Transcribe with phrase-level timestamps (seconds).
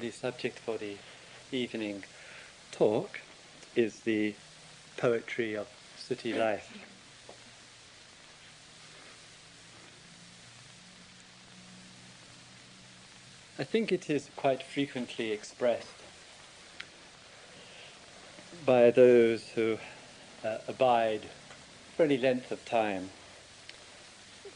[0.00, 0.96] the subject for the
[1.52, 2.04] evening
[2.72, 3.20] talk
[3.76, 4.34] is the
[4.96, 6.72] poetry of city life.
[13.58, 15.86] I think it is quite frequently expressed
[18.64, 19.76] by those who
[20.42, 21.26] uh, abide
[21.94, 23.10] for any length of time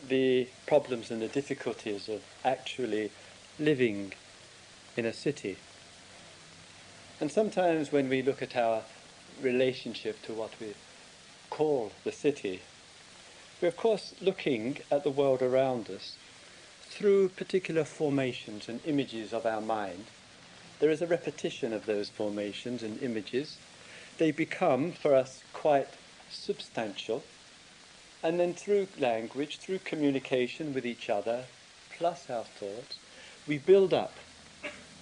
[0.08, 3.10] the problems and the difficulties of actually
[3.58, 4.12] living
[4.96, 5.56] in a city.
[7.20, 8.82] And sometimes when we look at our
[9.40, 10.74] relationship to what we
[11.50, 12.60] call the city,
[13.60, 16.16] we're of course looking at the world around us
[16.82, 20.04] through particular formations and images of our mind.
[20.80, 23.56] There is a repetition of those formations and images.
[24.18, 25.88] They become for us quite
[26.30, 27.22] substantial.
[28.22, 31.44] And then through language, through communication with each other,
[31.96, 32.98] plus our thoughts,
[33.46, 34.14] we build up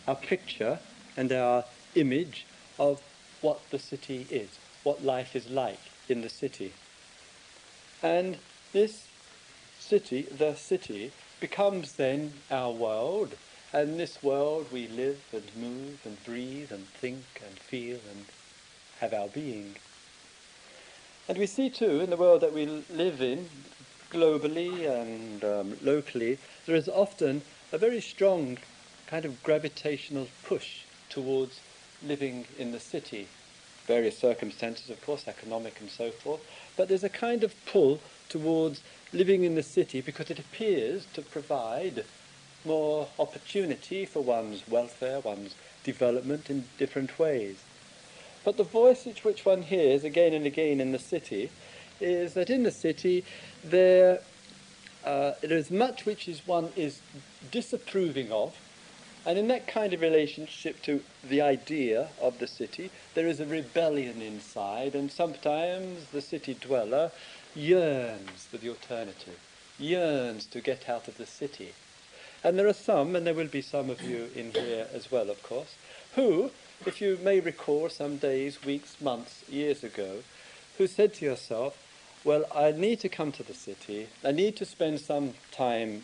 [0.07, 0.79] our picture
[1.17, 2.47] and our image
[2.79, 3.01] of
[3.41, 4.49] what the city is,
[4.83, 6.73] what life is like in the city.
[8.03, 8.39] And
[8.73, 9.07] this
[9.79, 13.35] city, the city, becomes then our world,
[13.73, 18.27] and this world we live and move and breathe and think and feel and
[19.01, 19.77] have our being.
[21.29, 23.49] And we see too in the world that we live in,
[24.11, 28.59] globally and um, locally, there is often a very strong
[29.13, 31.61] kind of gravitational push towards
[32.03, 33.29] living in the city.
[33.87, 36.41] Various circumstances, of course, economic and so forth,
[36.79, 38.81] but there's a kind of pull towards
[39.13, 42.07] living in the city because it appears to provide
[42.65, 47.63] more opportunity for one's welfare, one's development in different ways.
[48.47, 51.51] But the voice which one hears again and again in the city
[52.01, 53.27] is that in the city
[53.63, 54.21] there,
[55.05, 57.03] uh, there is much which is one is
[57.51, 58.57] disapproving of,
[59.25, 63.47] and in that kind of relationship to the idea of the city, there is a
[63.47, 67.11] rebellion inside, and sometimes the city dweller
[67.55, 69.39] yearns for the alternative,
[69.79, 71.73] yearns to get out of the city.
[72.45, 75.31] And there are some, and there will be some of you in here as well,
[75.31, 75.77] of course,
[76.17, 76.51] who
[76.87, 80.19] if you may recall some days, weeks, months, years ago,
[80.79, 81.79] who said to yourself,
[82.25, 86.03] well, I need to come to the city, I need to spend some time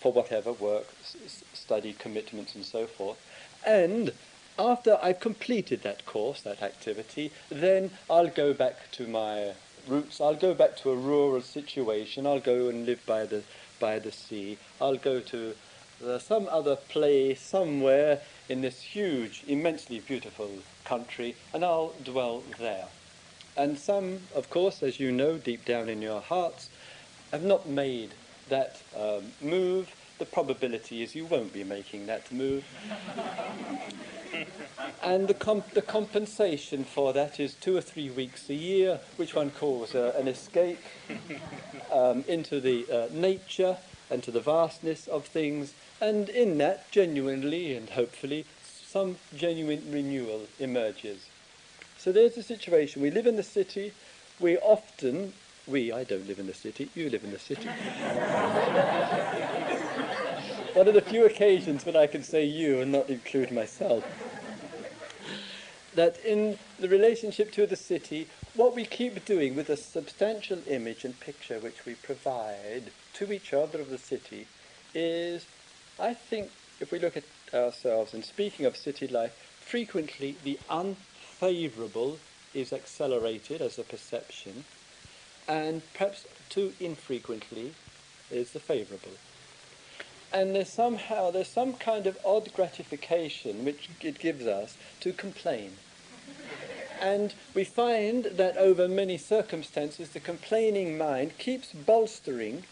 [0.00, 0.86] for whatever work,
[1.52, 3.18] study, commitments, and so forth,
[3.66, 4.12] and
[4.58, 9.52] after I've completed that course, that activity, then I'll go back to my
[9.86, 13.42] roots, I'll go back to a rural situation, I'll go and live by the,
[13.78, 15.54] by the sea, I'll go to
[16.04, 20.50] uh, some other place somewhere in this huge, immensely beautiful
[20.84, 22.86] country, and I'll dwell there.
[23.56, 26.68] And some, of course, as you know deep down in your hearts,
[27.32, 28.12] have not made
[28.48, 29.94] that um, move.
[30.18, 32.64] The probability is you won't be making that move.
[35.02, 39.34] and the, comp- the compensation for that is two or three weeks a year, which
[39.34, 40.80] one calls uh, an escape
[41.92, 43.76] um, into the uh, nature
[44.10, 50.46] and to the vastness of things, and in that, genuinely and hopefully, some genuine renewal
[50.58, 51.26] emerges.
[51.98, 53.02] So there's the situation.
[53.02, 53.92] We live in the city.
[54.38, 55.32] We often,
[55.66, 57.68] we, I don't live in the city, you live in the city.
[60.74, 64.04] One of the few occasions when I can say you and not include myself.
[65.94, 71.04] That in the relationship to the city, what we keep doing with the substantial image
[71.04, 74.46] and picture which we provide to each other of the city
[74.94, 75.46] is
[75.98, 76.50] I think
[76.80, 82.18] if we look at ourselves and speaking of city life, frequently the unfavourable
[82.52, 84.64] is accelerated as a perception,
[85.48, 87.72] and perhaps too infrequently
[88.30, 89.12] is the favourable.
[90.32, 95.72] And there's somehow there's some kind of odd gratification which it gives us to complain.
[97.00, 102.64] and we find that over many circumstances the complaining mind keeps bolstering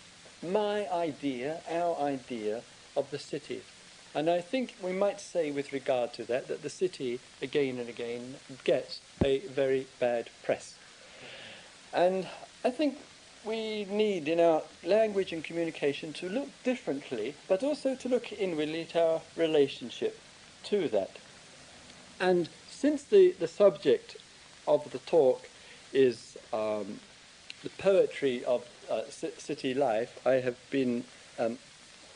[0.42, 2.62] my idea, our idea
[2.96, 3.62] of the city.
[4.14, 7.88] And I think we might say with regard to that that the city again and
[7.88, 10.76] again gets a very bad press.
[11.92, 12.26] And
[12.64, 12.98] I think
[13.44, 18.82] we need in our language and communication to look differently, but also to look inwardly
[18.82, 20.18] at our relationship
[20.64, 21.10] to that.
[22.18, 24.16] And since the, the subject
[24.66, 25.46] of the talk
[25.92, 27.00] is um,
[27.62, 31.04] the poetry of uh, city life, I have been
[31.38, 31.58] um,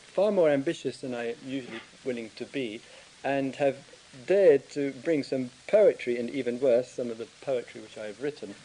[0.07, 2.81] far more ambitious than I am usually willing to be,
[3.23, 3.77] and have
[4.25, 8.21] dared to bring some poetry, and even worse, some of the poetry which I have
[8.21, 8.55] written.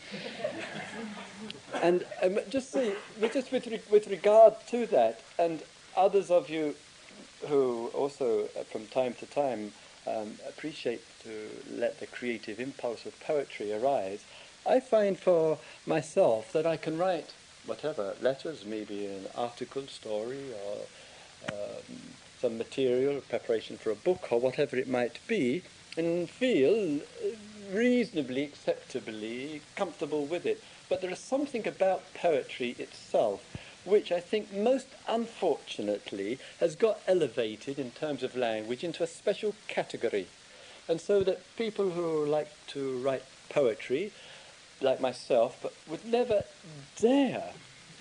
[1.83, 2.95] and um, just see,
[3.33, 5.63] just with, re- with regard to that, and
[5.97, 6.75] others of you
[7.49, 9.73] who also uh, from time to time
[10.07, 14.25] um, appreciate to let the creative impulse of poetry arise,
[14.67, 17.33] I find for myself that I can write
[17.67, 21.99] whatever, letters, maybe an article, story, or um,
[22.45, 25.63] some material, preparation for a book, or whatever it might be,
[25.97, 27.29] and feel uh,
[27.73, 30.63] reasonably, acceptably comfortable with it.
[30.91, 33.43] But there is something about poetry itself
[33.87, 39.55] which I think most unfortunately has got elevated in terms of language into a special
[39.67, 40.27] category.
[40.87, 44.13] And so that people who like to write poetry,
[44.83, 46.45] like myself, but would never
[46.97, 47.53] dare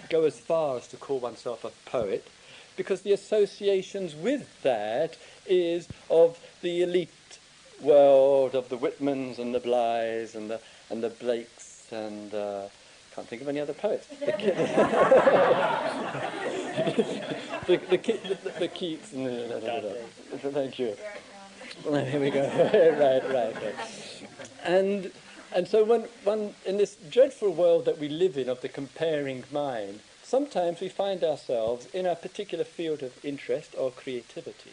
[0.09, 2.27] go as far as to call oneself a poet,
[2.75, 5.17] because the associations with that
[5.47, 7.09] is of the elite
[7.81, 10.59] world of the Whitmans and the Blys and the,
[10.89, 12.67] and the Blakes and uh,
[13.13, 14.07] can't think of any other poets.
[14.07, 14.25] The,
[17.67, 20.95] the, the, the, the Keats and the, thank you.
[21.85, 22.41] Well, here we go.
[22.99, 23.75] right, right, right.
[24.63, 25.11] And
[25.55, 29.43] and so when one in this dreadful world that we live in of the comparing
[29.51, 29.99] mind,
[30.33, 34.71] sometimes we find ourselves in a particular field of interest or creativity.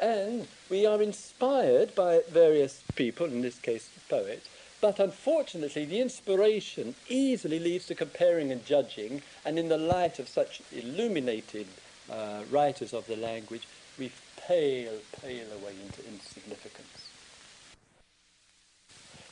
[0.00, 4.48] And we are inspired by various people, in this case poets,
[4.80, 10.28] but unfortunately, the inspiration easily leads to comparing and judging, and in the light of
[10.28, 11.68] such illuminated
[12.10, 14.10] uh, writers of the language, we
[14.48, 17.10] pale, pale away into insignificance.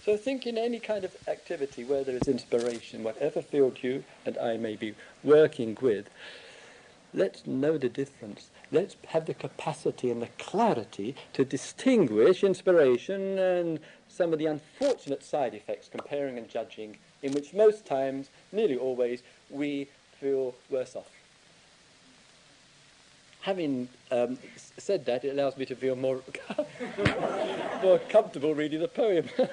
[0.04, 4.04] So I think in any kind of activity where there is inspiration, whatever field you
[4.24, 6.08] and I may be working with,
[7.12, 8.50] let's know the difference.
[8.70, 15.22] Let's have the capacity and the clarity to distinguish inspiration and some of the unfortunate
[15.22, 19.88] side effects, comparing and judging, in which most times, nearly always, we
[20.20, 21.17] feel worse off.
[23.42, 24.38] Having um,
[24.76, 26.20] said that, it allows me to feel more,
[27.82, 29.28] more comfortable reading the poem.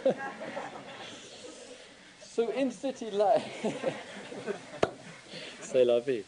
[2.21, 3.43] so in city life,
[5.61, 6.23] c'est la vie.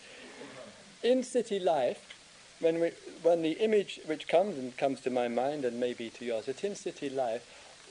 [1.04, 2.15] In city life,
[2.59, 6.25] when, we, when the image which comes and comes to my mind and maybe to
[6.25, 7.45] yours, that in city life,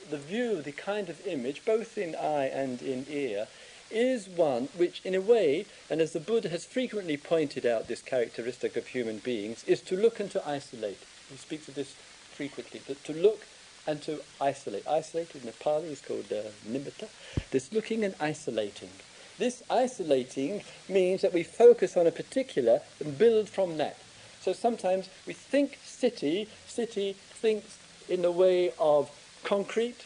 [0.09, 3.47] the view, the kind of image, both in eye and in ear,
[3.91, 8.01] is one which, in a way, and as the Buddha has frequently pointed out this
[8.01, 10.99] characteristic of human beings, is to look and to isolate.
[11.29, 11.95] He speaks of this
[12.35, 13.45] frequently, but to look
[13.87, 14.85] and to isolate.
[14.87, 17.07] Isolated in Nepali is called uh, nimitta.
[17.51, 18.89] This looking and isolating.
[19.37, 23.97] This isolating means that we focus on a particular and build from that.
[24.41, 27.77] So sometimes we think city, city thinks
[28.09, 29.09] in the way of
[29.43, 30.05] concrete,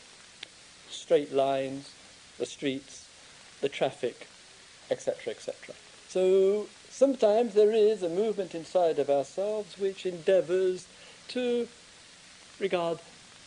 [0.89, 1.91] straight lines,
[2.37, 3.00] the streets,
[3.61, 4.27] the traffic,
[4.89, 5.75] etc., etc.
[6.07, 10.87] So sometimes there is a movement inside of ourselves which endeavours
[11.29, 11.67] to
[12.59, 12.99] regard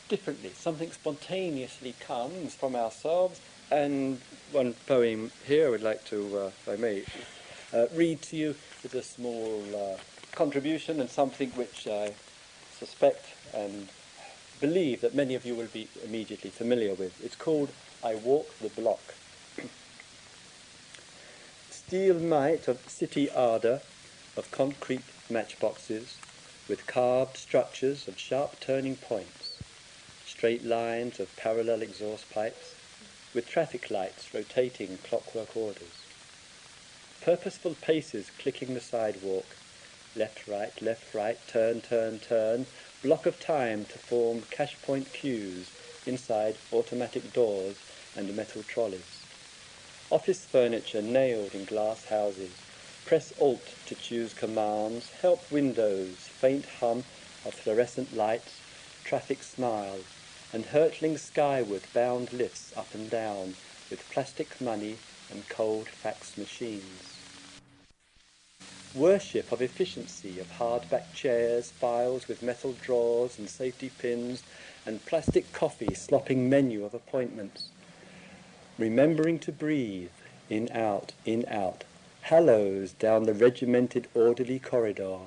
[0.09, 0.51] differently.
[0.55, 3.41] Something spontaneously comes from ourselves,
[3.71, 4.21] and
[4.53, 7.05] one poem here I would like to, uh, if I may,
[7.73, 9.97] uh, read to you with a small uh,
[10.33, 12.15] contribution and something which I
[12.79, 13.89] suspect and
[14.61, 17.23] believe that many of you will be immediately familiar with.
[17.25, 17.71] It's called
[18.03, 19.01] I Walk the Block.
[21.87, 23.83] Steel might of city ardour,
[24.39, 26.17] of concrete matchboxes,
[26.67, 29.51] with carved structures of sharp turning points,
[30.25, 32.75] straight lines of parallel exhaust pipes,
[33.35, 35.93] with traffic lights rotating clockwork orders.
[37.21, 39.47] Purposeful paces clicking the sidewalk,
[40.17, 42.65] left, right, left, right, turn, turn, turn,
[43.03, 45.71] block of time to form cash point queues
[46.07, 47.77] inside automatic doors
[48.17, 49.14] and metal trolleys.
[50.15, 52.53] Office furniture nailed in glass houses.
[53.05, 55.11] Press Alt to choose commands.
[55.21, 56.15] Help windows.
[56.15, 56.99] Faint hum
[57.45, 58.61] of fluorescent lights.
[59.03, 60.05] Traffic smiles.
[60.53, 63.57] And hurtling skyward bound lifts up and down
[63.91, 64.99] with plastic money
[65.33, 67.15] and cold fax machines
[68.95, 74.45] worship of efficiency, of hardback chairs, files with metal drawers and safety pins,
[74.87, 77.71] and plastic coffee slopping menu of appointments.
[78.77, 80.11] Remembering to breathe,
[80.51, 81.85] in out, in out,
[82.23, 85.19] hallows down the regimented orderly corridor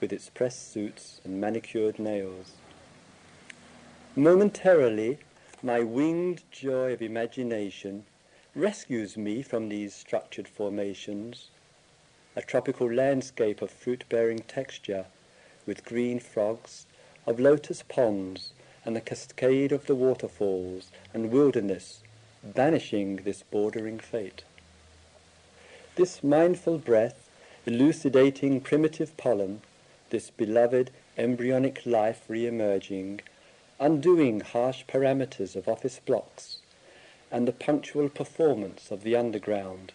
[0.00, 2.52] with its pressed suits and manicured nails.
[4.16, 5.18] Momentarily,
[5.62, 8.04] my winged joy of imagination
[8.54, 11.50] rescues me from these structured formations
[12.34, 15.06] a tropical landscape of fruit-bearing texture,
[15.66, 16.86] with green frogs,
[17.26, 18.52] of lotus ponds,
[18.84, 22.00] and the cascade of the waterfalls, and wilderness,
[22.42, 24.44] banishing this bordering fate.
[25.96, 27.28] This mindful breath,
[27.66, 29.62] elucidating primitive pollen,
[30.10, 33.20] this beloved embryonic life re-emerging,
[33.80, 36.58] undoing harsh parameters of office blocks
[37.30, 39.92] and the punctual performance of the underground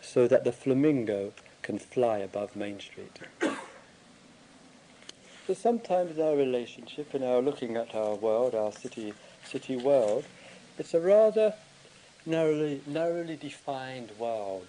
[0.00, 3.18] so that the flamingo can fly above Main Street.
[5.46, 9.12] so sometimes our relationship, in our looking at our world, our city,
[9.44, 10.24] city world,
[10.80, 11.52] it's a rather
[12.24, 14.66] narrowly, narrowly defined world.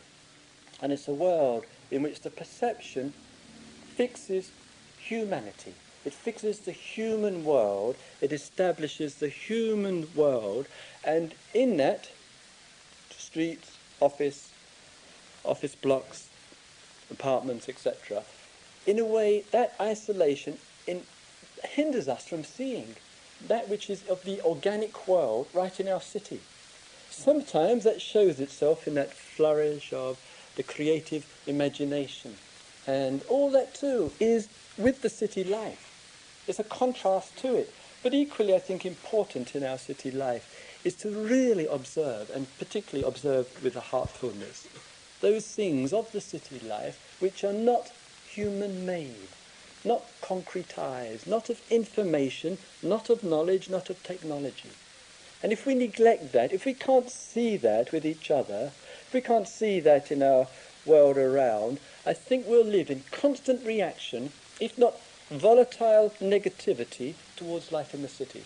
[0.82, 3.14] And it's a world in which the perception
[3.96, 4.52] fixes
[5.00, 5.74] humanity.
[6.04, 10.68] It fixes the human world, it establishes the human world,
[11.06, 12.10] and in that,
[13.10, 14.52] streets, office,
[15.46, 16.28] office blocks,
[17.10, 18.24] apartments, etc.,
[18.86, 21.04] in a way, that isolation in,
[21.64, 22.96] hinders us from seeing
[23.48, 26.40] that which is of the organic world right in our city.
[27.10, 30.20] Sometimes that shows itself in that flourish of
[30.56, 32.36] the creative imagination.
[32.88, 36.44] And all that too is with the city life.
[36.48, 37.74] It's a contrast to it.
[38.04, 43.08] But equally, I think, important in our city life is to really observe, and particularly
[43.08, 44.68] observe with a heartfulness,
[45.22, 47.92] those things of the city life which are not
[48.28, 49.28] human made,
[49.84, 54.72] not concretized, not of information, not of knowledge, not of technology.
[55.44, 58.72] And if we neglect that, if we can't see that with each other,
[59.08, 60.48] if we can't see that in our
[60.86, 67.94] world around, I think we'll live in constant reaction, if not volatile negativity, towards life
[67.94, 68.44] in the city.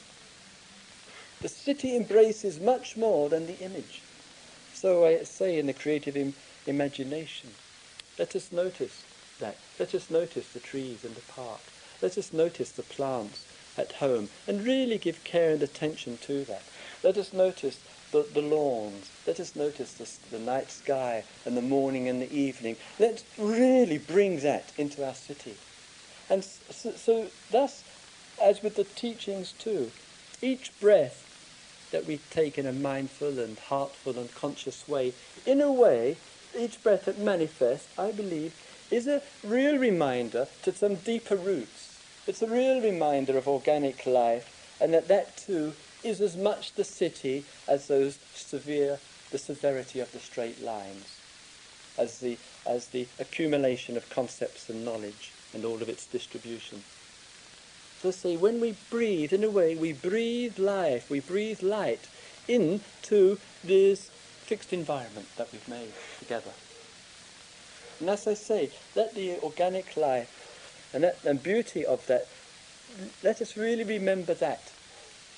[1.42, 4.01] The city embraces much more than the image.
[4.74, 6.34] So I say in the creative Im-
[6.65, 7.51] imagination,
[8.18, 9.04] let us notice
[9.39, 9.58] that.
[9.80, 11.62] Let us notice the trees in the park.
[12.01, 13.46] Let us notice the plants
[13.77, 16.63] at home and really give care and attention to that.
[17.04, 17.80] Let us notice
[18.12, 19.12] the, the lawns.
[19.27, 22.77] Let us notice the, the night sky and the morning and the evening.
[23.00, 25.56] Let's really bring that into our city.
[26.30, 27.84] And so, so thus,
[28.42, 29.92] as with the teachings too,
[30.42, 31.22] each breath
[31.92, 35.13] that we take in a mindful and heartful and conscious way,
[35.46, 36.18] in a way,
[36.58, 38.54] each breath that manifests, I believe,
[38.92, 42.00] is a real reminder to some deeper roots.
[42.27, 45.74] It's a real reminder of organic life, and that that too
[46.04, 49.00] is as much the city as those severe,
[49.32, 51.20] the severity of the straight lines,
[51.98, 56.84] as the, as the accumulation of concepts and knowledge and all of its distribution.
[58.01, 62.08] So say, when we breathe, in a way, we breathe life, we breathe light
[62.48, 64.10] into this
[64.44, 66.51] fixed environment that we've made together.
[67.99, 72.27] And as I say, let the organic life and, that, and beauty of that,
[73.23, 74.71] let us really remember that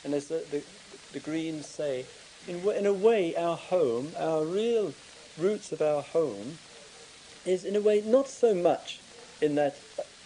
[0.03, 0.63] and as the, the,
[1.11, 2.05] the Greens say,
[2.47, 4.93] in, in a way, our home, our real
[5.37, 6.59] roots of our home,
[7.45, 8.99] is in a way not so much
[9.41, 9.77] in that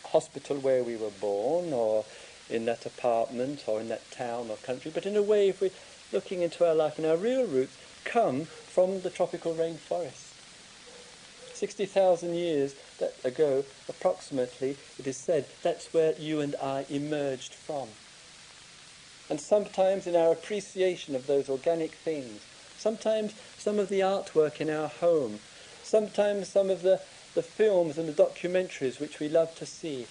[0.06, 2.06] hospital where we were born or
[2.50, 5.72] in that apartment or in that town or country, but in a way, if we're
[6.12, 10.31] looking into our life and our real roots come from the tropical rainforest.
[11.62, 12.76] 60,000 years
[13.24, 17.88] ago, approximately, it is said, that's where you and I emerged from
[19.32, 22.42] and sometimes in our appreciation of those organic things,
[22.78, 25.40] sometimes some of the artwork in our home,
[25.84, 27.00] sometimes some of the,
[27.34, 30.06] the films and the documentaries which we love to see.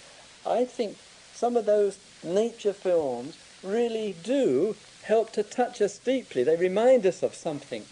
[0.47, 0.97] I think
[1.35, 6.43] some of those nature films really do help to touch us deeply.
[6.43, 7.85] They remind us of something.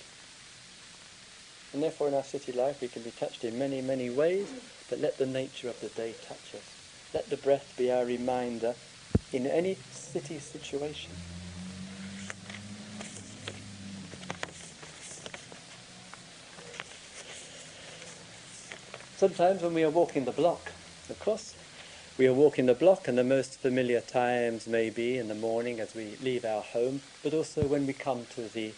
[1.73, 4.49] And therefore, in our city life, we can be touched in many, many ways,
[4.89, 6.63] but let the nature of the day touch us.
[7.13, 8.75] Let the breath be our reminder
[9.33, 11.13] in any city situation.
[19.17, 20.73] Sometimes when we are walking the block,
[21.11, 21.55] of course,
[22.17, 25.81] we are walking the block and the most familiar times may be in the morning
[25.81, 28.73] as we leave our home, but also when we come to the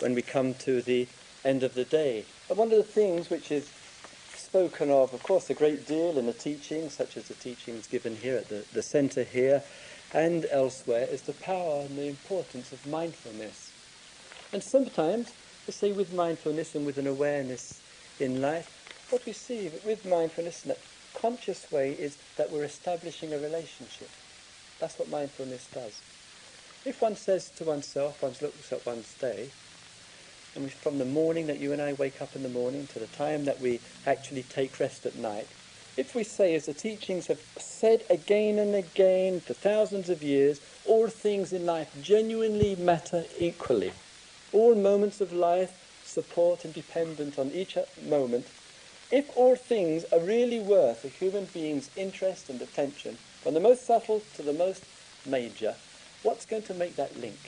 [0.00, 1.08] when we come to the
[1.46, 2.24] end of the day.
[2.48, 3.70] But one of the things which is
[4.34, 8.16] spoken of, of course, a great deal in the teachings, such as the teachings given
[8.16, 9.62] here at the, the centre here
[10.12, 13.72] and elsewhere, is the power and the importance of mindfulness.
[14.52, 15.32] And sometimes,
[15.66, 17.80] we say with mindfulness and with an awareness
[18.20, 20.76] in life, what we see with mindfulness in a
[21.18, 24.10] conscious way is that we're establishing a relationship.
[24.78, 26.00] That's what mindfulness does.
[26.84, 29.50] If one says to oneself, one looks at one's day,
[30.56, 33.06] and from the morning that you and I wake up in the morning to the
[33.06, 35.46] time that we actually take rest at night,
[35.96, 40.60] if we say, as the teachings have said again and again for thousands of years,
[40.84, 43.92] all things in life genuinely matter equally.
[44.52, 48.46] All moments of life support and dependent on each moment.
[49.10, 53.86] If all things are really worth a human being's interest and attention, from the most
[53.86, 54.84] subtle to the most
[55.24, 55.74] major,
[56.22, 57.38] what's going to make that link?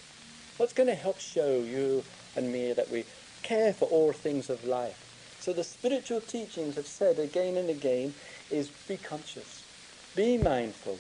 [0.56, 2.02] What's going to help show you
[2.38, 3.04] and me that we
[3.42, 5.04] care for all things of life?
[5.40, 8.14] So the spiritual teachings have said again and again
[8.50, 9.62] is be conscious,
[10.16, 10.98] be mindful,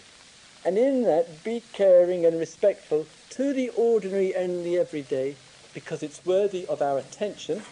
[0.64, 5.36] and in that be caring and respectful to the ordinary and the everyday
[5.74, 7.62] because it's worthy of our attention.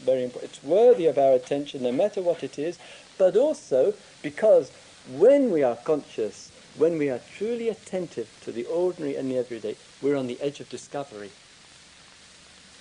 [0.00, 0.52] Very important.
[0.52, 2.78] It's worthy of our attention no matter what it is,
[3.18, 4.70] but also because
[5.16, 9.76] when we are conscious, when we are truly attentive to the ordinary and the everyday,
[10.00, 11.30] we're on the edge of discovery.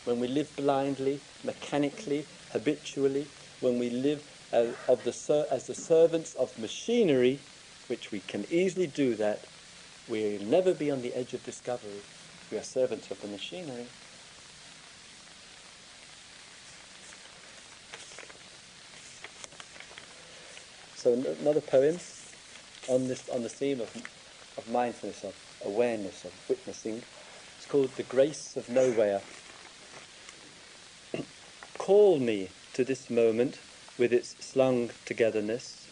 [0.05, 3.27] When we live blindly, mechanically, habitually,
[3.59, 7.39] when we live as, of the as the servants of machinery,
[7.87, 9.45] which we can easily do that,
[10.07, 12.01] we'll never be on the edge of discovery.
[12.51, 13.87] We are servants of the machinery.
[20.95, 21.97] So another poem
[22.87, 23.95] on this on the theme of,
[24.57, 27.01] of mindfulness, of awareness, of witnessing.
[27.57, 29.21] It's called The Grace of Nowhere.
[31.81, 33.57] Call me to this moment
[33.97, 35.87] with its slung togetherness.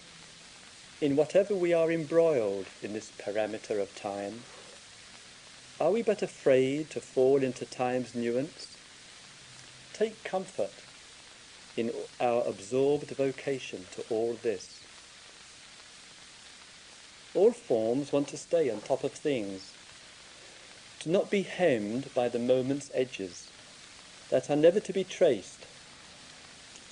[1.01, 4.43] In whatever we are embroiled in this parameter of time,
[5.81, 8.77] are we but afraid to fall into time's nuance?
[9.91, 10.73] Take comfort
[11.75, 11.91] in
[12.21, 14.81] our absorbed vocation to all this.
[17.33, 19.73] All forms want to stay on top of things,
[20.99, 23.49] to not be hemmed by the moment's edges
[24.29, 25.65] that are never to be traced,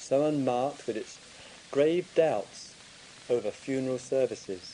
[0.07, 1.17] so unmarked with its
[1.69, 2.73] grave doubts
[3.29, 4.73] over funeral services.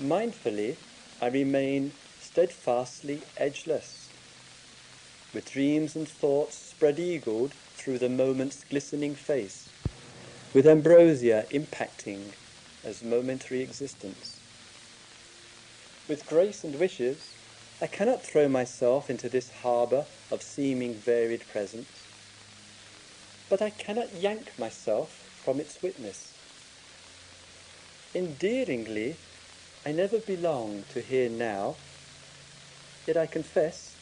[0.00, 0.76] Mindfully,
[1.20, 4.08] I remain steadfastly edgeless,
[5.34, 9.68] with dreams and thoughts spread-eagled through the moment's glistening face,
[10.54, 12.32] with ambrosia impacting
[12.82, 14.40] as momentary existence.
[16.08, 17.34] With grace and wishes,
[17.82, 21.99] I cannot throw myself into this harbour of seeming varied presence,
[23.50, 25.10] but I cannot yank myself
[25.44, 26.32] from its witness.
[28.14, 29.16] Endearingly,
[29.84, 31.74] I never belong to here now,
[33.06, 33.96] yet I confess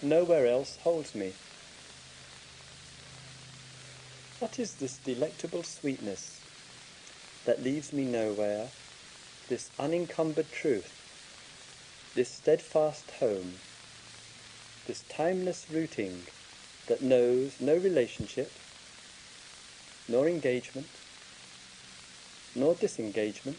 [0.00, 1.34] nowhere else holds me.
[4.38, 6.40] What is this delectable sweetness
[7.44, 8.68] that leaves me nowhere,
[9.48, 10.92] this unencumbered truth,
[12.14, 13.54] this steadfast home,
[14.86, 16.22] this timeless rooting
[16.86, 18.50] that knows no relationship,
[20.08, 20.86] nor engagement,
[22.54, 23.58] nor disengagement,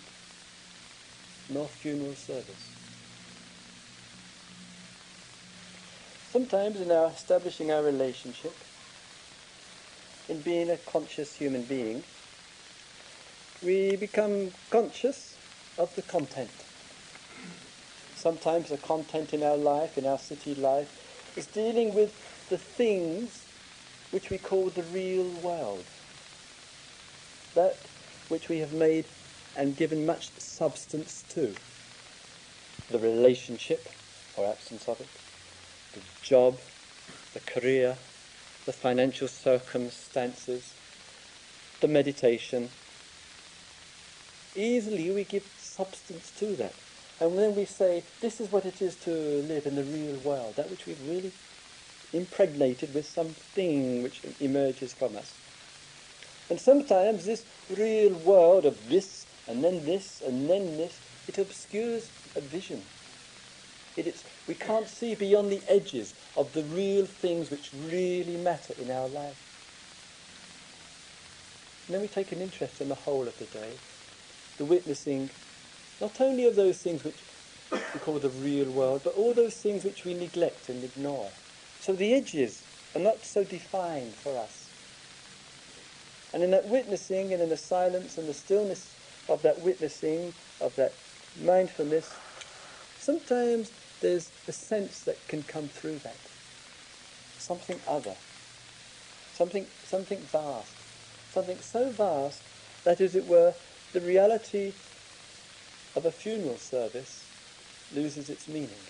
[1.49, 2.71] nor funeral service.
[6.31, 8.53] Sometimes in our establishing our relationship,
[10.29, 12.03] in being a conscious human being,
[13.63, 15.37] we become conscious
[15.77, 16.51] of the content.
[18.15, 22.11] Sometimes the content in our life, in our city life, is dealing with
[22.49, 23.45] the things
[24.11, 25.85] which we call the real world.
[27.57, 27.75] That
[28.29, 29.05] which we have made
[29.55, 31.55] and given much substance to.
[32.91, 33.89] The relationship,
[34.37, 35.07] or absence of it,
[35.93, 36.59] the job,
[37.33, 37.97] the career,
[38.67, 40.75] the financial circumstances,
[41.81, 42.69] the meditation,
[44.55, 46.75] easily we give substance to that.
[47.19, 50.57] And then we say, this is what it is to live in the real world,
[50.57, 51.31] that which we've really
[52.13, 55.33] impregnated with something which emerges from us.
[56.49, 62.09] And sometimes this real world of this, and then this, and then this, it obscures
[62.35, 62.81] a vision.
[63.97, 68.73] It is, we can't see beyond the edges of the real things which really matter
[68.81, 69.43] in our life.
[71.87, 73.73] And then we take an interest in the whole of the day
[74.57, 75.29] the witnessing
[76.01, 77.17] not only of those things which
[77.71, 81.29] we call the real world, but all those things which we neglect and ignore.
[81.79, 82.63] So the edges
[82.95, 84.66] are not so defined for us.
[86.37, 88.93] And in that witnessing and in the silence and the stillness
[89.27, 90.93] of that witnessing, of that
[91.41, 92.15] mindfulness,
[92.99, 93.71] sometimes
[94.01, 96.15] there's a sense that can come through that.
[97.39, 98.13] Something other.
[99.33, 100.75] Something, something vast.
[101.31, 102.43] Something so vast
[102.83, 103.55] that, as it were,
[103.93, 104.73] the reality
[105.95, 107.25] of a funeral service
[107.95, 108.85] loses its meaning.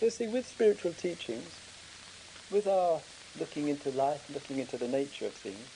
[0.00, 1.54] So see, with spiritual teachings,
[2.50, 3.00] with our
[3.38, 5.66] looking into life, looking into the nature of things,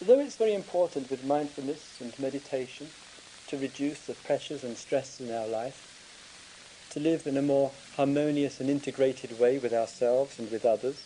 [0.00, 2.88] though it's very important with mindfulness and meditation
[3.48, 5.92] to reduce the pressures and stress in our life,
[6.90, 11.02] to live in a more harmonious and integrated way with ourselves and with others,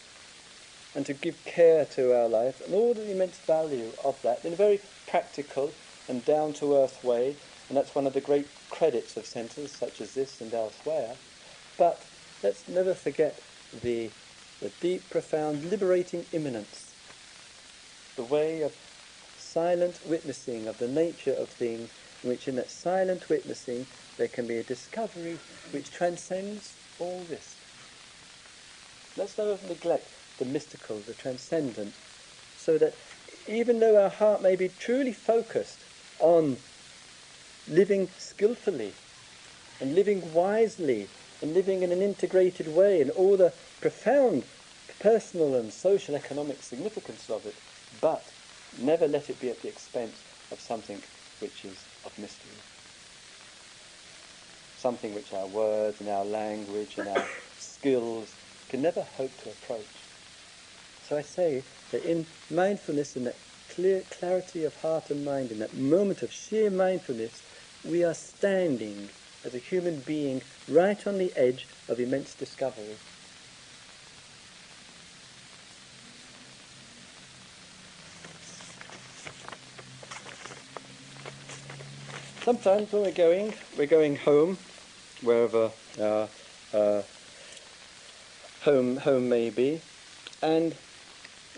[0.95, 4.53] and to give care to our life and all the immense value of that in
[4.53, 5.73] a very practical
[6.09, 7.37] and down-to-earth way,
[7.69, 11.17] and that's one of the great credits of centres such as this and elsewhere.
[11.79, 12.05] But
[12.43, 13.41] let's never forget
[13.83, 14.11] the,
[14.61, 16.95] the deep, profound, liberating immanence,
[18.17, 18.75] the way of
[19.39, 21.91] silent witnessing of the nature of things,
[22.23, 25.39] in which in that silent witnessing there can be a discovery
[25.71, 27.57] which transcends all this.
[29.17, 31.95] Let's never neglect the mystical, the transcendent,
[32.57, 32.95] so that
[33.49, 35.81] even though our heart may be truly focused
[36.21, 36.57] on
[37.69, 38.93] living skillfully
[39.81, 41.09] and living wisely
[41.43, 44.45] and living in an integrated way and all the profound
[45.01, 47.55] personal and social economic significance of it,
[48.01, 48.25] but
[48.79, 50.23] never let it be at the expense
[50.53, 51.01] of something
[51.41, 52.51] which is of mystery.
[54.77, 57.25] Something which our words and our language and our
[57.59, 58.35] skills
[58.69, 59.87] can never hope to approach.
[61.09, 63.37] So I say that in mindfulness and that
[63.71, 67.43] clear clarity of heart and mind, in that moment of sheer mindfulness,
[67.85, 69.09] we are standing
[69.45, 72.97] as a human being right on the edge of immense discovery.
[82.43, 84.59] Sometimes when we're going, we're going home,
[85.23, 86.29] wherever our
[86.73, 87.03] uh,
[88.63, 89.81] home home may be,
[90.43, 90.75] and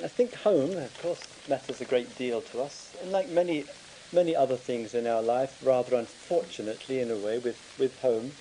[0.02, 3.64] I think home, of course, matters a great deal to us, and like many
[4.12, 8.32] many other things in our life, rather unfortunately in a way, with, with home.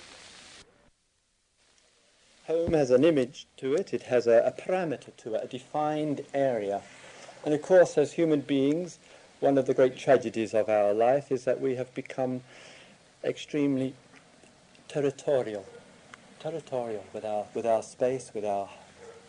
[2.47, 6.21] Home has an image to it, it has a, a parameter to it, a defined
[6.34, 6.81] area.
[7.45, 8.99] And of course, as human beings,
[9.39, 12.41] one of the great tragedies of our life is that we have become
[13.23, 13.95] extremely
[14.88, 15.65] territorial,
[16.39, 18.69] territorial with our, with our space, with our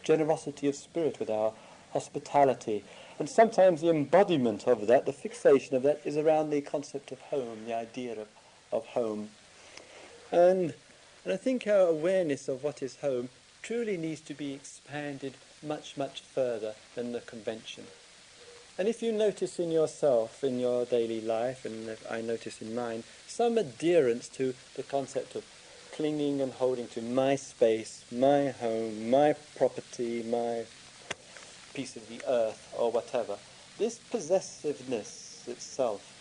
[0.03, 1.53] generosity of spirit, with our
[1.93, 2.85] hospitality.
[3.23, 7.21] And sometimes the embodiment of that, the fixation of that, is around the concept of
[7.21, 8.27] home, the idea of,
[8.73, 9.29] of home.
[10.33, 10.75] And,
[11.25, 13.29] and I think our awareness of what is home
[13.63, 17.85] truly needs to be expanded much, much further than the convention.
[18.77, 23.05] And if you notice in yourself, in your daily life, and I notice in mine,
[23.29, 25.45] some adherence to the concept of
[25.93, 30.65] clinging and holding to my space, my home, my property, my
[31.75, 33.37] piece of the earth or whatever.
[33.79, 36.13] This possessiveness itself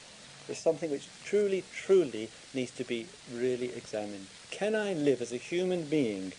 [0.49, 4.27] is something which truly, truly needs to be really examined.
[4.49, 6.33] Can I live as a human being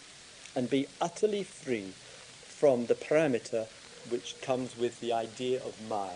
[0.54, 1.92] and be utterly free
[2.46, 3.66] from the parameter
[4.08, 6.10] which comes with the idea of my?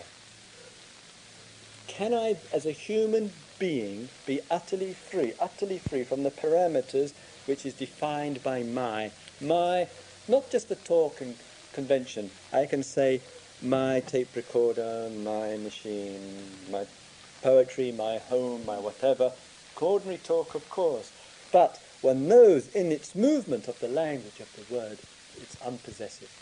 [1.87, 7.12] Can I, as a human being, be utterly free, utterly free from the parameters
[7.46, 9.12] which is defined by my?
[9.40, 9.88] My,
[10.28, 11.37] not just the talk and
[11.76, 12.30] convention.
[12.52, 13.20] I can say
[13.62, 16.18] my tape recorder, my machine,
[16.72, 16.86] my
[17.42, 19.30] poetry, my home, my whatever.
[19.78, 21.12] Ordinary talk, of course.
[21.52, 24.98] But one knows in its movement of the language of the word,
[25.36, 26.32] it's unpossessive.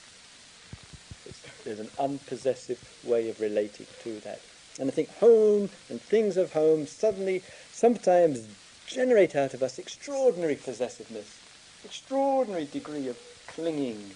[1.27, 4.41] It's, there's an unpossessive way of relating to that.
[4.79, 7.43] And I think home and things of home suddenly
[7.73, 8.47] sometimes
[8.87, 11.41] generate out of us extraordinary possessiveness,
[11.85, 13.19] extraordinary degree of
[13.49, 14.13] clinging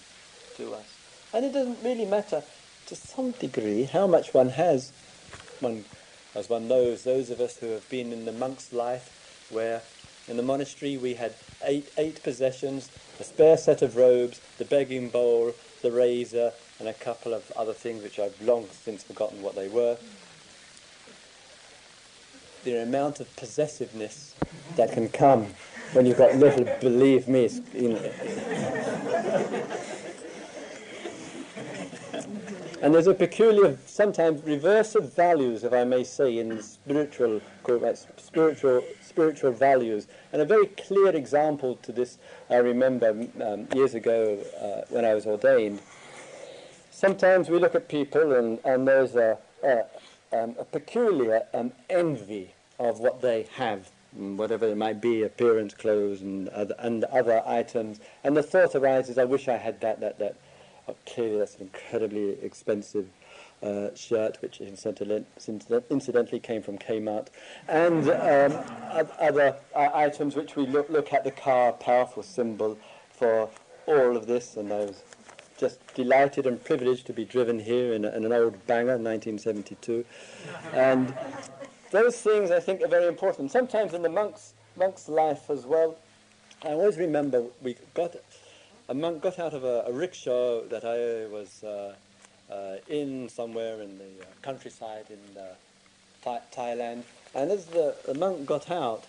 [0.55, 0.98] to us.
[1.33, 2.43] And it doesn't really matter
[2.87, 4.91] to some degree how much one has.
[5.59, 5.85] One,
[6.33, 9.81] as one knows, those of us who have been in the monk's life, where
[10.27, 12.89] in the monastery we had eight, eight possessions,
[13.19, 17.73] a spare set of robes, the begging bowl, the razor, and a couple of other
[17.73, 19.97] things which I've long since forgotten what they were.
[22.63, 24.35] The amount of possessiveness
[24.75, 25.47] that can come
[25.93, 28.11] when you've got little, believe me, you know,
[32.81, 37.41] And there's a peculiar, sometimes reverse of values, if I may say, in spiritual,
[38.15, 40.07] spiritual, spiritual values.
[40.31, 42.17] And a very clear example to this,
[42.49, 45.81] I remember um, years ago uh, when I was ordained.
[46.89, 49.83] Sometimes we look at people and, and there's a, a,
[50.31, 56.21] um, a peculiar um, envy of what they have whatever it might be, appearance, clothes,
[56.21, 57.99] and other, and other items.
[58.23, 60.35] And the thought arises, I wish I had that, that, that.
[61.05, 63.07] Clearly, that's an incredibly expensive
[63.61, 67.27] uh, shirt, which incidentally came from Kmart,
[67.67, 68.57] and um,
[69.19, 72.77] other uh, items which we look, look at the car, powerful symbol
[73.11, 73.49] for
[73.85, 75.03] all of this, and I was
[75.57, 80.05] just delighted and privileged to be driven here in, a, in an old banger, 1972,
[80.73, 81.13] and
[81.91, 83.51] those things I think are very important.
[83.51, 85.97] Sometimes in the monk's monk's life as well,
[86.63, 88.15] I always remember we got
[88.89, 91.93] a monk got out of a, a rickshaw that I was uh,
[92.51, 95.45] uh, in somewhere in the uh, countryside in uh,
[96.23, 97.03] Th- Thailand,
[97.35, 99.05] And as the, the monk got out,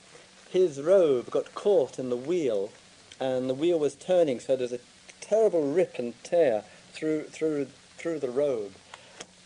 [0.51, 2.71] his robe got caught in the wheel,
[3.19, 4.81] and the wheel was turning, so there's a
[5.23, 6.63] terrible rip and tear
[6.93, 8.73] through through through the robe,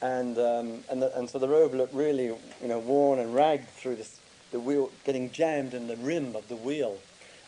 [0.03, 3.69] and um, and the, and so the robe looked really you know worn and ragged
[3.69, 4.19] through this,
[4.51, 6.99] the wheel, getting jammed in the rim of the wheel,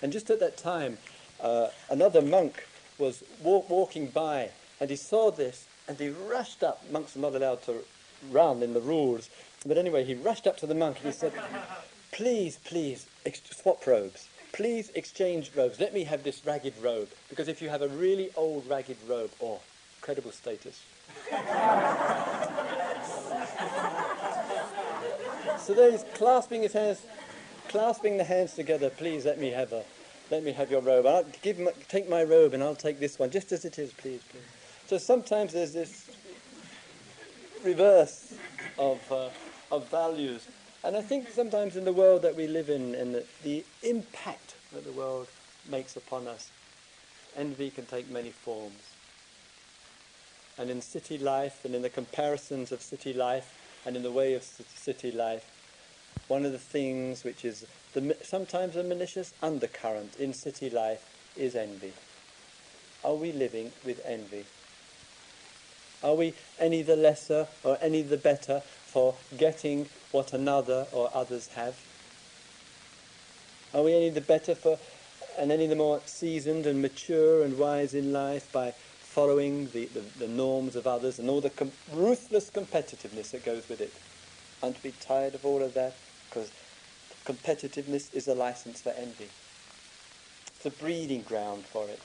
[0.03, 0.99] and just at that time,
[1.40, 2.62] uh, another monk
[2.99, 6.83] was walk, walking by, and he saw this, and he rushed up.
[6.91, 7.85] Monks are not allowed to
[8.31, 9.29] run in the rules,
[9.67, 11.33] but anyway, he rushed up to the monk and he said,
[12.13, 13.07] "Please, please,
[13.51, 15.79] swap robes." Please exchange robes.
[15.79, 17.09] Let me have this ragged robe.
[17.29, 19.61] Because if you have a really old ragged robe, oh,
[19.99, 20.83] incredible status.
[25.59, 27.03] so there he's clasping his hands,
[27.69, 28.89] clasping the hands together.
[28.89, 29.85] Please let me have a,
[30.31, 31.07] let me have your robe.
[31.07, 33.93] I'll give my, take my robe and I'll take this one just as it is,
[33.93, 34.43] please, please.
[34.87, 36.11] So sometimes there's this
[37.65, 38.35] reverse
[38.79, 39.29] of, uh,
[39.71, 40.47] of values.
[40.85, 44.55] And I think sometimes in the world that we live in, and the, the impact
[44.73, 45.29] that the world
[45.69, 46.51] makes upon us,
[47.37, 48.81] envy can take many forms.
[50.59, 53.53] And in city life, and in the comparisons of city life,
[53.85, 55.51] and in the way of city life,
[56.29, 61.55] one of the things which is the, sometimes a malicious undercurrent in city life is
[61.55, 61.93] envy.
[63.05, 64.45] Are we living with envy?
[66.03, 71.49] Are we any the lesser or any the better for getting what another or others
[71.49, 71.79] have?
[73.73, 74.79] Are we any the better for
[75.39, 80.01] and any the more seasoned and mature and wise in life by following the, the,
[80.19, 83.93] the norms of others and all the com- ruthless competitiveness that goes with it?
[84.62, 85.95] Aren't we tired of all of that?
[86.29, 86.51] Because
[87.25, 89.29] competitiveness is a license for envy.
[90.57, 92.01] It's a breeding ground for it.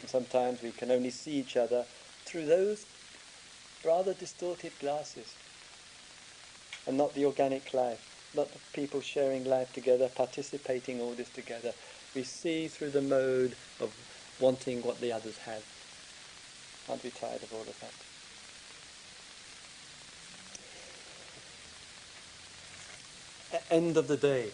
[0.00, 1.84] And sometimes we can only see each other
[2.24, 2.86] through those
[3.84, 5.34] rather distorted glasses
[6.86, 11.72] and not the organic life, not the people sharing life together, participating all this together.
[12.14, 13.94] We see through the mode of
[14.40, 15.64] wanting what the others have.
[16.88, 18.13] Aren't we tired of all of that?
[23.74, 24.50] End of the day.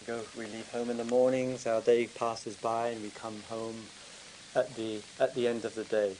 [0.00, 3.42] We go, we leave home in the mornings, our day passes by and we come
[3.48, 3.86] home
[4.54, 6.14] at the, at the end of the day.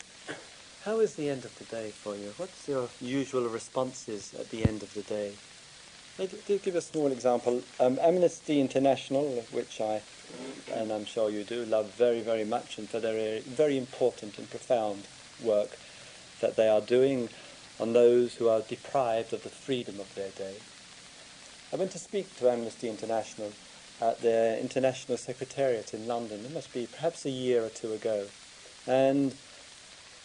[0.84, 2.34] How is the end of the day for you?
[2.38, 5.34] What's your usual responses at the end of the day?
[6.18, 6.26] I'll
[6.58, 7.62] give a small example.
[7.78, 10.02] Um, Amnesty International, which I,
[10.72, 14.50] and I'm sure you do, love very, very much, and for their very important and
[14.50, 15.04] profound
[15.40, 15.78] work
[16.40, 17.28] that they are doing
[17.78, 20.56] on those who are deprived of the freedom of their day.
[21.72, 23.50] I went to speak to Amnesty International
[23.98, 26.44] at their international secretariat in London.
[26.44, 28.26] It must be perhaps a year or two ago.
[28.86, 29.34] And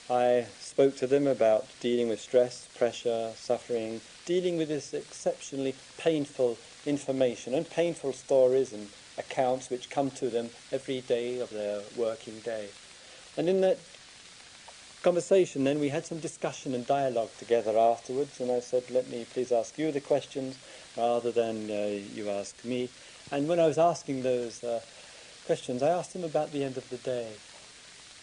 [0.09, 6.57] I spoke to them about dealing with stress, pressure, suffering, dealing with this exceptionally painful
[6.85, 12.39] information and painful stories and accounts which come to them every day of their working
[12.39, 12.67] day.
[13.37, 13.79] And in that
[15.01, 19.25] conversation, then we had some discussion and dialogue together afterwards, and I said, Let me
[19.31, 20.57] please ask you the questions
[20.97, 22.89] rather than uh, you ask me.
[23.31, 24.81] And when I was asking those uh,
[25.45, 27.27] questions, I asked them about the end of the day.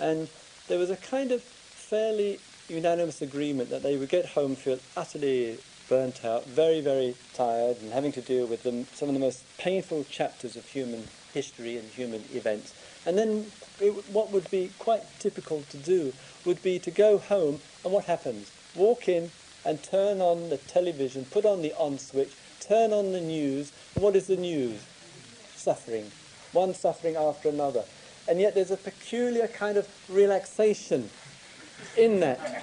[0.01, 0.29] And
[0.69, 5.59] there was a kind of fairly unanimous agreement that they would get home, feel utterly
[5.89, 9.45] burnt out, very, very tired, and having to deal with them, some of the most
[9.59, 12.75] painful chapters of human history and human events.
[13.07, 13.47] And then
[13.81, 16.13] it, what would be quite typical to do
[16.45, 18.51] would be to go home, and what happens?
[18.75, 19.31] Walk in
[19.65, 22.33] and turn on the television, put on the on switch,
[22.67, 24.85] turn on the news, what is the news?
[25.55, 26.11] Suffering.
[26.53, 27.85] One suffering after another.
[28.29, 31.11] And yet there's a peculiar kind of relaxation
[31.97, 32.63] in that.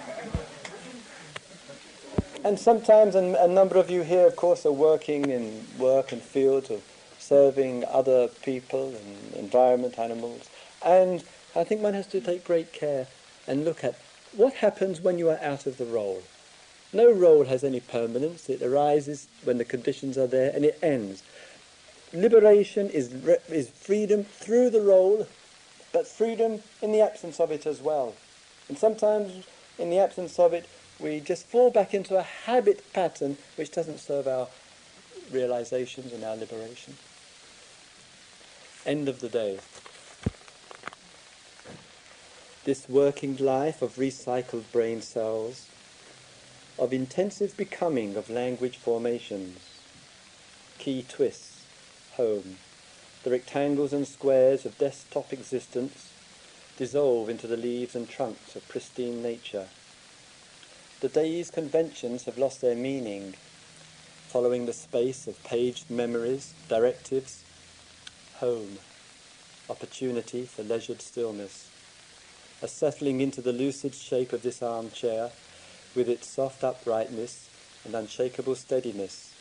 [2.44, 6.22] And sometimes, and a number of you here, of course, are working in work and
[6.22, 6.82] fields of
[7.20, 10.50] serving other people and environment, animals.
[10.84, 11.24] And
[11.56, 13.08] I think one has to take great care
[13.48, 13.96] and look at
[14.36, 16.24] what happens when you are out of the role.
[16.93, 18.49] No role has any permanence.
[18.49, 21.23] It arises when the conditions are there and it ends.
[22.13, 23.13] Liberation is,
[23.47, 25.27] is freedom through the role,
[25.93, 28.15] but freedom in the absence of it as well.
[28.67, 29.45] And sometimes,
[29.80, 30.67] in the absence of it,
[30.99, 34.47] we just fall back into a habit pattern which doesn't serve our
[35.32, 36.95] realizations and our liberation.
[38.86, 39.60] End of the day.
[42.65, 45.67] This working life of recycled brain cells,
[46.82, 49.60] of intensive becoming of language formations,
[50.80, 51.63] key twists,
[52.13, 52.58] home,
[53.24, 56.12] the rectangles and squares of desktop existence,
[56.78, 59.67] dissolve into the leaves and trunks of pristine nature.
[61.02, 63.36] The day's conventions have lost their meaning,
[64.30, 67.44] following the space of paged memories, directives,
[68.38, 68.80] home,
[69.70, 71.70] opportunity for leisured stillness,
[72.60, 75.30] a settling into the lucid shape of this armchair
[75.95, 77.49] with its soft uprightness
[77.86, 79.34] and unshakable steadiness.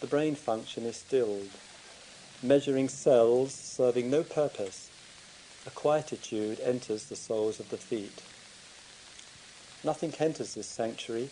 [0.00, 1.50] The brain function is stilled,
[2.42, 4.90] measuring cells serving no purpose.
[5.66, 8.22] A quietude enters the soles of the feet.
[9.84, 11.30] Nothing enters this sanctuary,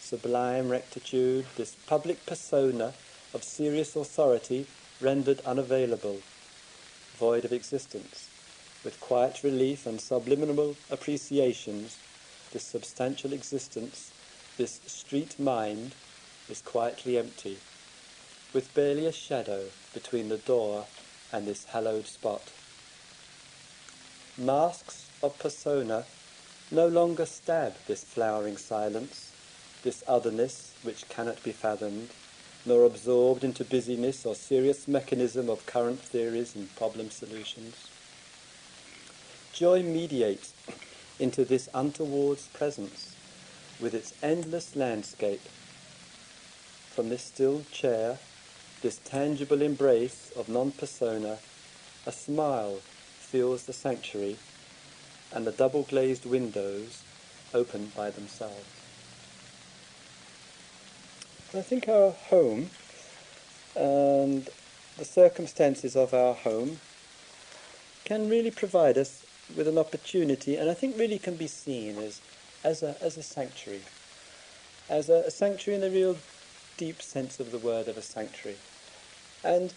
[0.00, 2.94] sublime rectitude, this public persona
[3.34, 4.66] of serious authority
[5.00, 6.20] rendered unavailable,
[7.18, 8.30] void of existence,
[8.84, 11.98] with quiet relief and subliminal appreciations,
[12.56, 14.14] this substantial existence,
[14.56, 15.94] this street mind,
[16.48, 17.58] is quietly empty,
[18.54, 20.86] with barely a shadow between the door
[21.30, 22.40] and this hallowed spot.
[24.38, 26.06] Masks of persona
[26.70, 29.32] no longer stab this flowering silence,
[29.82, 32.08] this otherness which cannot be fathomed,
[32.64, 37.90] nor absorbed into busyness or serious mechanism of current theories and problem solutions.
[39.52, 40.54] Joy mediates
[41.18, 43.14] into this untoward presence
[43.80, 45.42] with its endless landscape.
[46.90, 48.18] From this still chair,
[48.82, 51.38] this tangible embrace of non-persona,
[52.06, 52.80] a smile
[53.18, 54.36] fills the sanctuary
[55.32, 57.02] and the double glazed windows
[57.52, 58.64] open by themselves.
[61.54, 62.70] I think our home
[63.74, 64.48] and
[64.96, 66.80] the circumstances of our home
[68.04, 72.20] can really provide us with an opportunity, and I think really can be seen as,
[72.64, 73.82] as, a, as a sanctuary,
[74.88, 76.16] as a, a sanctuary in the real
[76.76, 78.58] deep sense of the word of a sanctuary.
[79.44, 79.72] And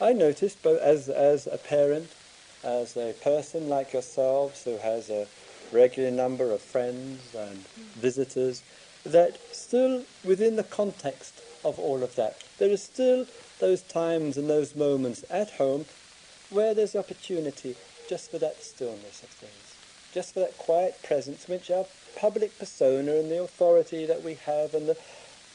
[0.00, 2.10] I noticed, both as, as a parent,
[2.64, 5.26] as a person like yourselves who has a
[5.72, 7.58] regular number of friends and
[7.94, 8.62] visitors,
[9.04, 13.26] that still within the context of all of that, there are still
[13.60, 15.84] those times and those moments at home
[16.50, 17.76] where there's opportunity
[18.08, 19.74] just for that stillness of things,
[20.12, 21.86] just for that quiet presence which our
[22.16, 24.96] public persona and the authority that we have and the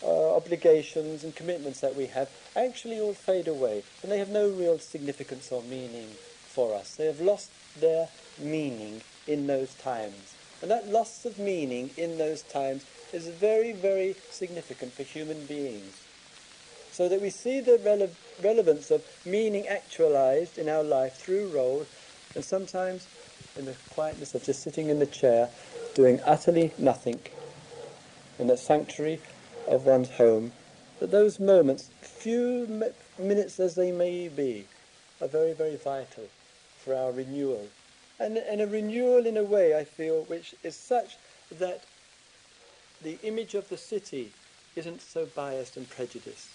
[0.03, 4.49] uh, obligations and commitments that we have actually all fade away and they have no
[4.49, 6.07] real significance or meaning
[6.47, 6.95] for us.
[6.95, 8.09] They have lost their
[8.39, 10.35] meaning in those times.
[10.61, 16.01] And that loss of meaning in those times is very, very significant for human beings.
[16.91, 21.85] So that we see the rele- relevance of meaning actualized in our life through role,
[22.35, 23.07] and sometimes
[23.57, 25.49] in the quietness of just sitting in the chair,
[25.95, 27.19] doing utterly nothing
[28.37, 29.19] in the sanctuary
[29.67, 30.51] of one's home,
[30.99, 32.83] that those moments, few
[33.17, 34.65] minutes as they may be,
[35.21, 36.25] are very, very vital
[36.77, 37.67] for our renewal.
[38.19, 41.17] And, and a renewal in a way, I feel, which is such
[41.57, 41.83] that
[43.01, 44.31] the image of the city
[44.75, 46.49] isn't so biased and prejudiced.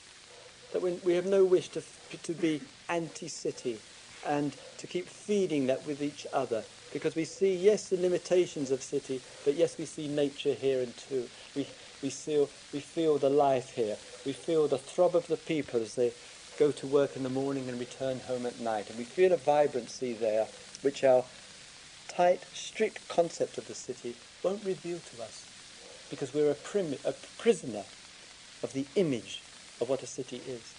[0.72, 1.82] That we, we have no wish to,
[2.22, 3.78] to be anti-city
[4.26, 6.64] and to keep feeding that with each other.
[6.92, 10.96] Because we see, yes, the limitations of city, but yes, we see nature here and
[10.96, 11.28] too.
[11.56, 11.66] We,
[12.02, 13.96] we, feel, we feel the life here.
[14.24, 16.12] We feel the throb of the people as they
[16.58, 18.88] go to work in the morning and return home at night.
[18.88, 20.46] And we feel a vibrancy there
[20.82, 21.24] which our
[22.08, 25.46] tight, strict concept of the city won't reveal to us
[26.10, 27.84] because we're a, prim- a prisoner
[28.62, 29.42] of the image
[29.80, 30.74] of what a city is.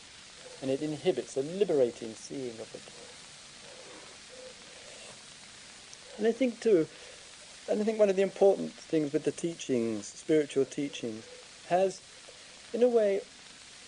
[0.62, 3.05] And it inhibits a liberating seeing of it.
[6.18, 6.88] And I think too,
[7.70, 11.26] and I think one of the important things with the teachings, spiritual teachings,
[11.68, 12.02] has,
[12.74, 13.22] in a way,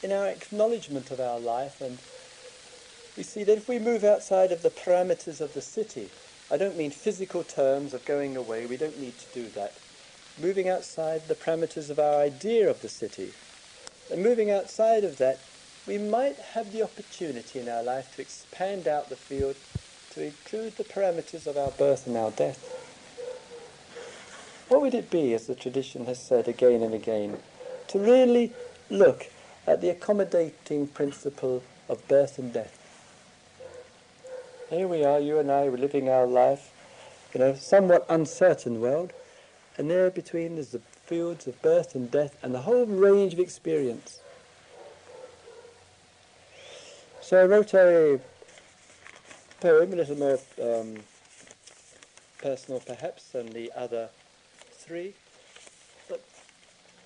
[0.03, 1.97] in our acknowledgement of our life, and
[3.15, 6.09] we see that if we move outside of the parameters of the city,
[6.51, 9.73] I don't mean physical terms of going away, we don't need to do that.
[10.39, 13.33] Moving outside the parameters of our idea of the city,
[14.11, 15.39] and moving outside of that,
[15.87, 19.55] we might have the opportunity in our life to expand out the field
[20.17, 22.73] to include the parameters of our birth and our death.
[24.67, 27.37] What would it be, as the tradition has said again and again,
[27.89, 28.51] to really
[28.89, 29.27] look
[29.67, 32.73] at the accommodating principle of birth and death.
[34.71, 36.71] Here we are, you and I, we're living our life
[37.33, 39.13] in a somewhat uncertain world,
[39.77, 43.39] and there between is the fields of birth and death and the whole range of
[43.39, 44.19] experience.
[47.21, 48.19] So I wrote a
[49.59, 50.97] poem, a little more um,
[52.41, 54.09] personal perhaps than the other
[54.71, 55.13] three
[56.07, 56.23] but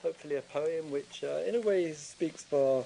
[0.02, 2.86] hopefully a poem which uh, in a way speaks for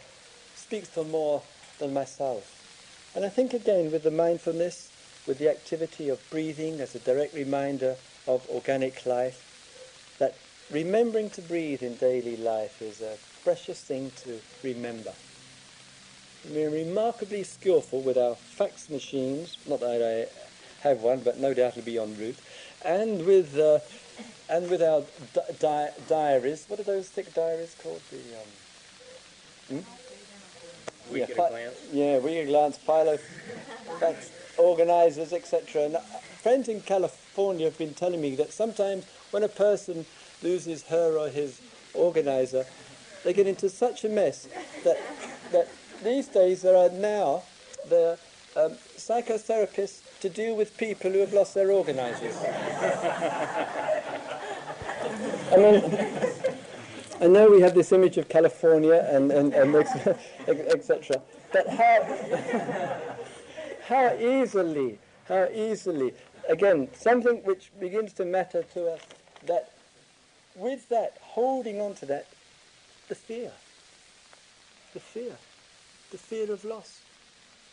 [0.55, 1.41] speaks for more
[1.79, 3.11] than myself.
[3.15, 4.91] And I think again with the mindfulness,
[5.27, 7.95] with the activity of breathing as a direct reminder
[8.27, 10.35] of organic life, that
[10.71, 15.13] remembering to breathe in daily life is a precious thing to remember.
[16.51, 20.29] We're remarkably skillful with our fax machines, not that
[20.83, 22.37] I have one, but no doubt it'll be en route,
[22.83, 23.79] and with, uh,
[24.49, 26.65] and with our di- di- diaries.
[26.67, 28.01] What are those thick diaries called?
[28.11, 28.17] The,
[29.75, 31.13] um, hmm?
[31.13, 31.75] We yeah, get a glance.
[31.91, 33.17] Yeah, we get a glance, pile
[33.99, 35.83] fax organisers, etc.
[35.83, 35.99] And uh,
[36.41, 40.05] friends in California have been telling me that sometimes when a person
[40.43, 41.59] loses her or his
[41.95, 42.65] organizer,
[43.23, 44.47] they get into such a mess
[44.83, 44.99] that,
[45.51, 45.67] that
[46.05, 47.43] these days there are now
[47.89, 48.17] the
[48.55, 52.35] um, psychotherapists to deal with people who have lost their organizers.
[55.51, 55.83] I mean,
[57.21, 61.21] I know we have this image of California and, and, and etc.
[61.51, 63.01] But how,
[63.87, 66.13] how easily, how easily,
[66.49, 69.01] again, something which begins to matter to us,
[69.45, 69.71] that
[70.55, 72.27] with that, holding on to that,
[73.09, 73.51] the fear.
[74.93, 75.35] The fear.
[76.15, 77.01] The fear of loss.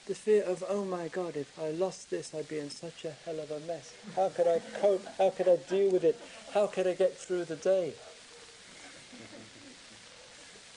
[0.07, 3.13] The fear of, oh my God, if I lost this, I'd be in such a
[3.25, 3.95] hell of a mess.
[4.17, 5.07] How could I cope?
[5.17, 6.21] How could I deal with it?
[6.53, 7.93] How could I get through the day?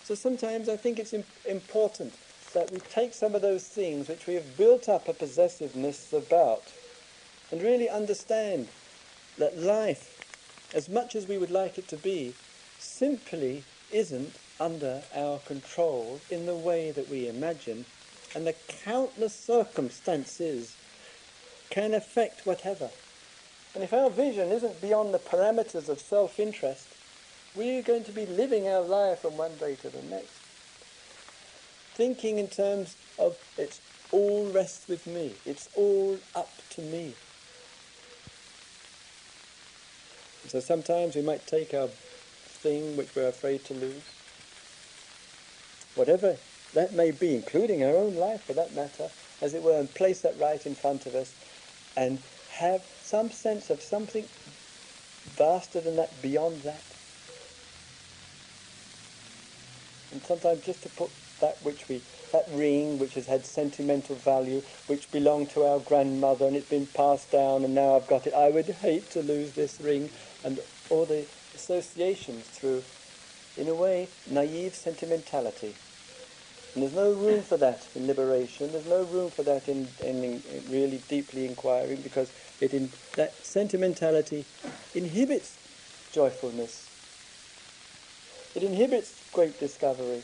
[0.03, 2.13] So sometimes I think it's important
[2.53, 6.71] that we take some of those things which we have built up a possessiveness about
[7.49, 8.67] and really understand
[9.39, 12.35] that life, as much as we would like it to be,
[12.77, 17.85] simply isn't under our control in the way that we imagine,
[18.33, 20.75] and the countless circumstances
[21.69, 22.89] can affect whatever.
[23.73, 26.87] And if our vision isn't beyond the parameters of self interest,
[27.55, 30.31] we're going to be living our life from one day to the next.
[31.93, 33.79] Thinking in terms of it's
[34.11, 37.13] all rests with me, it's all up to me.
[40.47, 44.03] so sometimes we might take our thing which we're afraid to lose,
[45.95, 46.37] whatever
[46.73, 49.09] that may be, including our own life for that matter,
[49.41, 51.33] as it were, and place that right in front of us
[51.97, 52.19] and
[52.51, 54.25] have some sense of something
[55.35, 56.83] vaster than that, beyond that.
[60.11, 61.09] And sometimes just to put
[61.41, 66.45] that which we, that ring which has had sentimental value, which belonged to our grandmother
[66.45, 68.33] and it's been passed down and now I've got it.
[68.33, 70.09] I would hate to lose this ring
[70.43, 72.83] and all the associations through,
[73.57, 75.75] in a way, naive sentimentality.
[76.75, 78.69] And there's no room for that in liberation.
[78.69, 83.33] There's no room for that in, in, in really deeply inquiring because it in, that
[83.45, 84.43] sentimentality
[84.93, 85.57] inhibits
[86.11, 86.89] joyfulness.
[88.55, 90.23] It inhibits great discovery.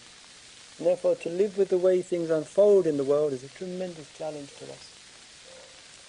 [0.78, 4.12] And therefore, to live with the way things unfold in the world is a tremendous
[4.18, 4.90] challenge to us.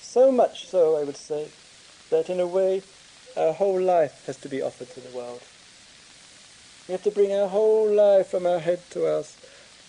[0.01, 1.49] So much so, I would say,
[2.11, 2.82] that in a way,
[3.36, 5.40] our whole life has to be offered to the world.
[6.88, 9.24] We have to bring our whole life from our head to our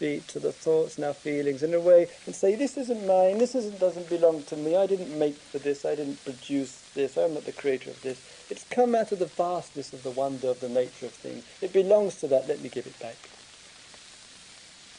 [0.03, 3.37] feet, to the thoughts and our feelings in a way, and say, this isn't mine,
[3.37, 7.17] this isn't, doesn't belong to me, I didn't make for this, I didn't produce this,
[7.17, 8.19] I'm not the creator of this.
[8.49, 11.45] It's come out of the vastness of the wonder of the nature of things.
[11.61, 13.15] It belongs to that, let me give it back.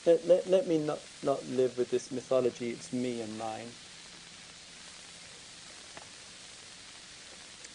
[0.06, 3.68] Let, let, let me not, not live with this mythology, it's me and mine.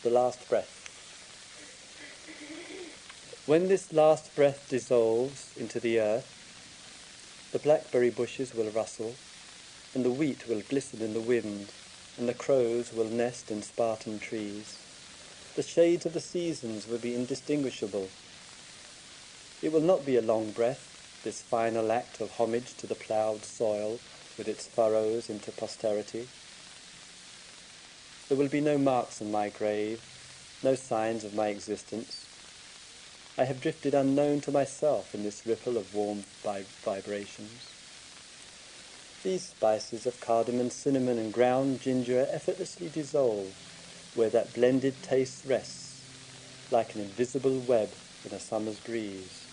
[0.01, 0.77] The last breath.
[3.45, 6.38] When this last breath dissolves into the earth,
[7.51, 9.15] the blackberry bushes will rustle,
[9.95, 11.71] and the wheat will glisten in the wind,
[12.17, 14.77] and the crows will nest in Spartan trees.
[15.55, 18.09] The shades of the seasons will be indistinguishable.
[19.63, 23.43] It will not be a long breath, this final act of homage to the ploughed
[23.43, 23.99] soil
[24.37, 26.27] with its furrows into posterity.
[28.27, 30.01] There will be no marks on my grave,
[30.61, 32.28] no signs of my existence.
[33.37, 37.69] I have drifted unknown to myself in this ripple of warm vibrations.
[39.23, 43.53] These spices of cardamom, cinnamon, and ground ginger effortlessly dissolve
[44.15, 46.01] where that blended taste rests,
[46.71, 47.89] like an invisible web
[48.25, 49.45] in a summer's breeze.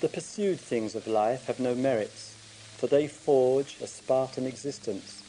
[0.00, 2.34] The pursued things of life have no merits,
[2.76, 5.22] for they forge a Spartan existence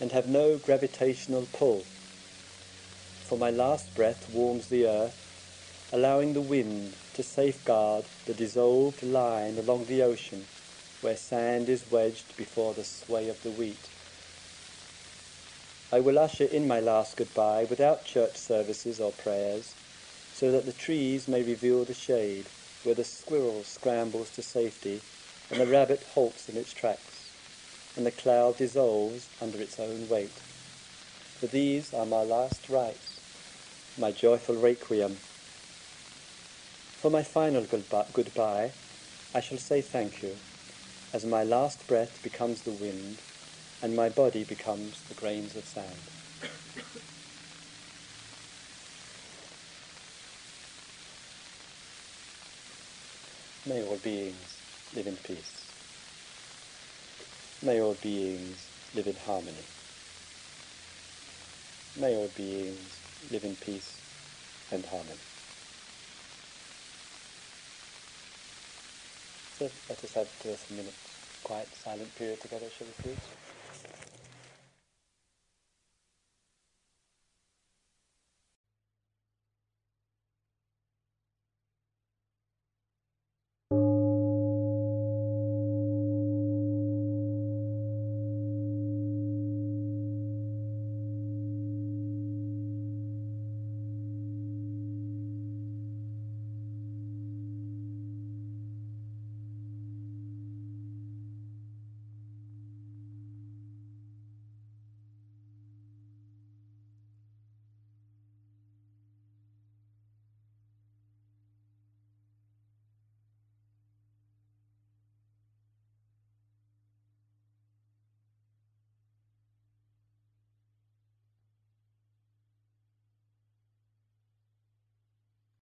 [0.00, 1.84] and have no gravitational pull.
[3.24, 5.23] For my last breath warms the earth,
[5.94, 10.44] allowing the wind to safeguard the dissolved line along the ocean
[11.02, 13.88] where sand is wedged before the sway of the wheat.
[15.92, 19.72] I will usher in my last goodbye without church services or prayers,
[20.32, 22.46] so that the trees may reveal the shade
[22.82, 25.00] where the squirrel scrambles to safety
[25.48, 27.30] and the rabbit halts in its tracks
[27.96, 30.34] and the cloud dissolves under its own weight.
[31.38, 33.20] For these are my last rites,
[33.96, 35.18] my joyful requiem.
[37.04, 38.70] For my final goodbye,
[39.34, 40.38] I shall say thank you,
[41.12, 43.18] as my last breath becomes the wind
[43.82, 46.00] and my body becomes the grains of sand.
[53.66, 54.56] May all beings
[54.94, 55.66] live in peace.
[57.60, 59.66] May all beings live in harmony.
[61.98, 62.96] May all beings
[63.30, 64.00] live in peace
[64.72, 65.33] and harmony.
[69.58, 70.96] So let us have just a minute
[71.44, 73.30] quiet, silent period together, shall we please?